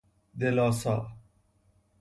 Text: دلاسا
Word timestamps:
دلاسا 0.39 0.95